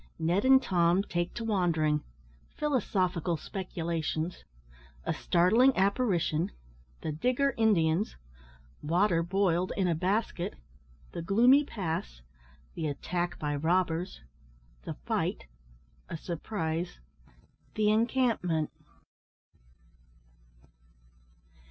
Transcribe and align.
NED 0.17 0.45
AND 0.45 0.63
TOM 0.63 1.03
TAKE 1.03 1.31
TO 1.35 1.43
WANDERING 1.45 2.01
PHILOSOPHICAL 2.55 3.37
SPECULATIONS 3.37 4.43
A 5.03 5.13
STARTLING 5.13 5.77
APPARITION 5.77 6.49
THE 7.01 7.11
DIGGER 7.11 7.51
INDIANS 7.55 8.15
WATER 8.81 9.21
BOILED 9.21 9.71
IN 9.77 9.87
A 9.87 9.93
BASKET 9.93 10.55
THE 11.11 11.21
GLOOMY 11.21 11.65
PASS 11.65 12.23
THE 12.73 12.87
ATTACK 12.87 13.37
BY 13.37 13.55
ROBBERS 13.57 14.21
THE 14.85 14.95
FIGHT 15.05 15.45
A 16.09 16.17
SURPRISE 16.17 16.99
THE 17.75 17.91
ENCAMPMENT. 17.91 18.71